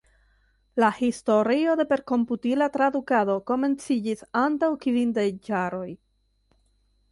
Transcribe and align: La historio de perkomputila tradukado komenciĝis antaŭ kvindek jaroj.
La 0.83 0.87
historio 0.99 1.75
de 1.81 1.85
perkomputila 1.91 2.69
tradukado 2.79 3.37
komenciĝis 3.53 4.27
antaŭ 4.45 4.73
kvindek 4.87 5.39
jaroj. 5.53 5.89